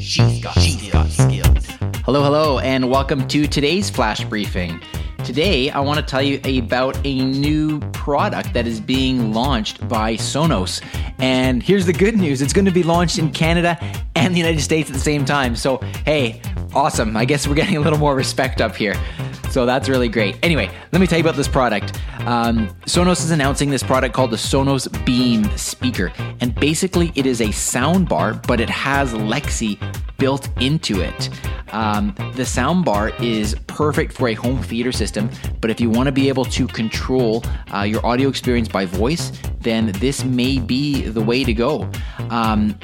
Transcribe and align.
She's 0.00 0.42
got, 0.42 0.58
she's 0.58 0.90
got 0.90 1.10
skills. 1.10 1.66
Hello, 2.06 2.24
hello, 2.24 2.58
and 2.58 2.90
welcome 2.90 3.28
to 3.28 3.46
today's 3.46 3.90
flash 3.90 4.24
briefing. 4.24 4.80
Today, 5.24 5.68
I 5.68 5.80
want 5.80 6.00
to 6.00 6.04
tell 6.04 6.22
you 6.22 6.40
about 6.58 6.98
a 7.04 7.20
new 7.22 7.80
product 7.92 8.54
that 8.54 8.66
is 8.66 8.80
being 8.80 9.34
launched 9.34 9.86
by 9.88 10.14
Sonos. 10.14 10.82
And 11.18 11.62
here's 11.62 11.84
the 11.84 11.92
good 11.92 12.16
news 12.16 12.40
it's 12.40 12.54
going 12.54 12.64
to 12.64 12.70
be 12.70 12.82
launched 12.82 13.18
in 13.18 13.30
Canada 13.30 13.78
and 14.16 14.34
the 14.34 14.38
United 14.38 14.62
States 14.62 14.88
at 14.88 14.94
the 14.94 15.00
same 15.00 15.26
time. 15.26 15.54
So, 15.54 15.76
hey, 16.06 16.40
awesome. 16.74 17.16
I 17.16 17.24
guess 17.24 17.46
we're 17.46 17.54
getting 17.54 17.76
a 17.76 17.80
little 17.80 17.98
more 17.98 18.14
respect 18.14 18.60
up 18.60 18.76
here. 18.76 18.94
So 19.50 19.66
that's 19.66 19.88
really 19.88 20.08
great. 20.08 20.36
Anyway, 20.44 20.70
let 20.92 21.00
me 21.00 21.06
tell 21.06 21.18
you 21.18 21.24
about 21.24 21.36
this 21.36 21.48
product. 21.48 22.00
Um, 22.20 22.68
Sonos 22.86 23.24
is 23.24 23.32
announcing 23.32 23.68
this 23.68 23.82
product 23.82 24.14
called 24.14 24.30
the 24.30 24.36
Sonos 24.36 24.86
Beam 25.04 25.44
speaker. 25.56 26.12
And 26.40 26.54
basically, 26.54 27.12
it 27.16 27.26
is 27.26 27.40
a 27.40 27.50
sound 27.50 28.08
bar, 28.08 28.34
but 28.46 28.60
it 28.60 28.70
has 28.70 29.12
Alexa 29.12 29.74
built 30.18 30.48
into 30.60 31.00
it. 31.00 31.30
Um, 31.72 32.14
the 32.34 32.44
sound 32.44 32.84
bar 32.84 33.10
is 33.20 33.56
perfect 33.66 34.12
for 34.12 34.28
a 34.28 34.34
home 34.34 34.62
theater 34.62 34.92
system, 34.92 35.30
but 35.60 35.70
if 35.70 35.80
you 35.80 35.88
want 35.88 36.06
to 36.06 36.12
be 36.12 36.28
able 36.28 36.44
to 36.46 36.66
control 36.66 37.42
uh, 37.74 37.82
your 37.82 38.04
audio 38.04 38.28
experience 38.28 38.68
by 38.68 38.84
voice, 38.84 39.32
then 39.60 39.92
this 39.92 40.24
may 40.24 40.58
be 40.58 41.02
the 41.02 41.20
way 41.20 41.42
to 41.44 41.52
go. 41.52 41.90
Um, 42.28 42.78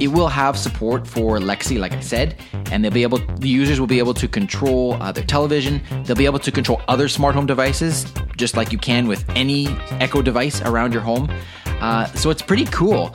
it 0.00 0.08
will 0.08 0.28
have 0.28 0.58
support 0.58 1.06
for 1.06 1.36
Alexa, 1.36 1.74
like 1.74 1.92
I 1.92 2.00
said, 2.00 2.36
and 2.70 2.84
they'll 2.84 2.90
be 2.90 3.02
able. 3.02 3.18
The 3.36 3.48
users 3.48 3.80
will 3.80 3.86
be 3.86 3.98
able 3.98 4.14
to 4.14 4.28
control 4.28 4.94
uh, 4.94 5.12
their 5.12 5.24
television. 5.24 5.80
They'll 6.04 6.16
be 6.16 6.26
able 6.26 6.38
to 6.40 6.52
control 6.52 6.80
other 6.88 7.08
smart 7.08 7.34
home 7.34 7.46
devices, 7.46 8.06
just 8.36 8.56
like 8.56 8.72
you 8.72 8.78
can 8.78 9.06
with 9.06 9.24
any 9.30 9.68
Echo 10.00 10.22
device 10.22 10.60
around 10.62 10.92
your 10.92 11.02
home. 11.02 11.30
Uh, 11.66 12.06
so 12.14 12.30
it's 12.30 12.42
pretty 12.42 12.64
cool. 12.66 13.14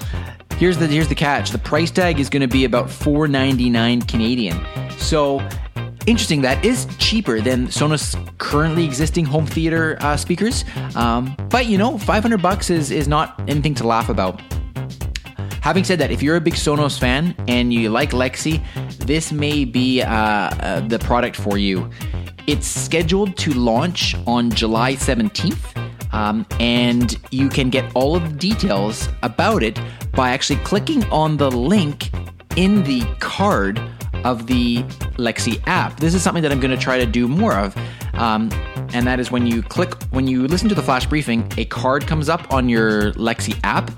Here's 0.58 0.78
the 0.78 0.88
here's 0.88 1.08
the 1.08 1.16
catch. 1.16 1.52
The 1.52 1.60
price 1.60 1.92
tag 1.92 2.20
is 2.20 2.30
going 2.30 2.42
to 2.42 2.48
be 2.48 2.66
about 2.66 2.88
4.99 2.88 4.08
Canadian. 4.08 4.66
So 4.98 5.48
interesting. 6.08 6.42
That 6.42 6.66
is 6.66 6.88
cheaper 6.98 7.42
than 7.42 7.68
Sonos 7.68 8.16
currently 8.40 8.84
existing 8.84 9.26
home 9.26 9.46
theater 9.46 9.98
uh, 10.02 10.18
speakers. 10.18 10.66
Um, 10.96 11.36
but 11.50 11.68
you 11.68 11.78
know, 11.78 11.98
500 11.98 12.42
bucks 12.42 12.70
is 12.70 12.90
is 12.90 13.08
not 13.08 13.40
anything 13.48 13.76
to 13.76 13.86
laugh 13.86 14.10
about. 14.10 14.42
Having 15.68 15.84
said 15.84 16.00
that, 16.00 16.12
if 16.12 16.24
you're 16.24 16.38
a 16.38 16.40
big 16.40 16.54
Sonos 16.54 16.98
fan 16.98 17.36
and 17.50 17.74
you 17.74 17.90
like 17.90 18.14
Alexa, 18.14 18.58
this 19.00 19.34
may 19.34 19.66
be 19.66 20.02
uh, 20.02 20.10
uh, 20.10 20.80
the 20.80 20.98
product 20.98 21.36
for 21.36 21.58
you. 21.58 21.90
It's 22.48 22.66
scheduled 22.66 23.36
to 23.40 23.52
launch 23.52 24.16
on 24.26 24.50
July 24.50 24.94
17th, 24.94 26.14
um, 26.14 26.46
and 26.62 27.20
you 27.32 27.50
can 27.50 27.70
get 27.70 27.84
all 27.96 28.16
of 28.16 28.24
the 28.24 28.38
details 28.38 29.10
about 29.24 29.62
it 29.62 29.78
by 30.14 30.30
actually 30.30 30.60
clicking 30.60 31.04
on 31.10 31.36
the 31.36 31.52
link 31.52 32.12
in 32.56 32.84
the 32.84 33.02
card 33.20 33.78
of 34.24 34.48
the 34.48 34.86
Alexa 35.18 35.58
app. 35.66 36.00
This 36.00 36.14
is 36.14 36.22
something 36.22 36.44
that 36.44 36.52
I'm 36.54 36.62
going 36.62 36.72
to 36.72 36.82
try 36.82 36.98
to 36.98 37.06
do 37.06 37.28
more 37.28 37.56
of. 37.56 37.76
Um, 38.18 38.50
and 38.94 39.06
that 39.06 39.20
is 39.20 39.32
when 39.32 39.46
you 39.46 39.62
click, 39.62 40.02
when 40.12 40.28
you 40.28 40.48
listen 40.48 40.70
to 40.70 40.76
the 40.76 40.82
flash 40.82 41.06
briefing, 41.06 41.52
a 41.58 41.66
card 41.66 42.08
comes 42.08 42.30
up 42.30 42.52
on 42.54 42.70
your 42.70 43.10
Alexa 43.10 43.54
app 43.64 43.92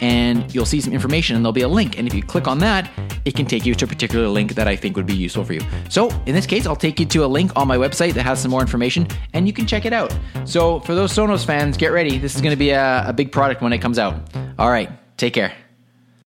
and 0.00 0.52
you'll 0.54 0.66
see 0.66 0.80
some 0.80 0.92
information 0.92 1.36
and 1.36 1.44
there'll 1.44 1.52
be 1.52 1.62
a 1.62 1.68
link. 1.68 1.98
And 1.98 2.06
if 2.06 2.14
you 2.14 2.22
click 2.22 2.46
on 2.46 2.58
that, 2.58 2.90
it 3.24 3.34
can 3.34 3.46
take 3.46 3.66
you 3.66 3.74
to 3.74 3.84
a 3.84 3.88
particular 3.88 4.28
link 4.28 4.54
that 4.54 4.68
I 4.68 4.76
think 4.76 4.96
would 4.96 5.06
be 5.06 5.14
useful 5.14 5.44
for 5.44 5.52
you. 5.52 5.60
So 5.88 6.10
in 6.26 6.34
this 6.34 6.46
case, 6.46 6.66
I'll 6.66 6.76
take 6.76 7.00
you 7.00 7.06
to 7.06 7.24
a 7.24 7.26
link 7.26 7.50
on 7.56 7.66
my 7.66 7.76
website 7.76 8.14
that 8.14 8.22
has 8.22 8.40
some 8.40 8.50
more 8.50 8.60
information 8.60 9.08
and 9.32 9.46
you 9.46 9.52
can 9.52 9.66
check 9.66 9.84
it 9.84 9.92
out. 9.92 10.16
So 10.44 10.80
for 10.80 10.94
those 10.94 11.12
Sonos 11.12 11.44
fans, 11.44 11.76
get 11.76 11.88
ready. 11.88 12.18
This 12.18 12.34
is 12.34 12.40
going 12.40 12.52
to 12.52 12.58
be 12.58 12.70
a, 12.70 13.08
a 13.08 13.12
big 13.12 13.32
product 13.32 13.62
when 13.62 13.72
it 13.72 13.78
comes 13.78 13.98
out. 13.98 14.14
All 14.58 14.70
right, 14.70 14.90
take 15.16 15.34
care. 15.34 15.65